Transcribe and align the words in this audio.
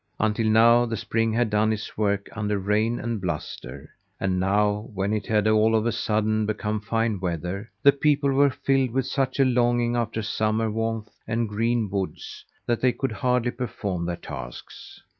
Until 0.19 0.47
now, 0.47 0.87
the 0.87 0.97
spring 0.97 1.31
had 1.31 1.51
done 1.51 1.71
its 1.71 1.95
work 1.95 2.27
under 2.31 2.57
rain 2.57 2.97
and 2.99 3.21
bluster; 3.21 3.91
and 4.19 4.39
now, 4.39 4.89
when 4.95 5.13
it 5.13 5.27
had 5.27 5.47
all 5.47 5.75
of 5.75 5.85
a 5.85 5.91
sudden 5.91 6.47
become 6.47 6.81
fine 6.81 7.19
weather, 7.19 7.69
the 7.83 7.91
people 7.91 8.31
were 8.31 8.49
filled 8.49 8.89
with 8.89 9.05
such 9.05 9.39
a 9.39 9.45
longing 9.45 9.95
after 9.95 10.23
summer 10.23 10.71
warmth 10.71 11.11
and 11.27 11.47
green 11.49 11.87
woods 11.87 12.43
that 12.65 12.81
they 12.81 12.93
could 12.93 13.11
hardly 13.11 13.51
perform 13.51 14.07
their 14.07 14.15
tasks. 14.15 14.99